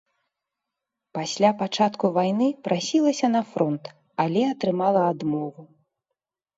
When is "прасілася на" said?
2.71-3.41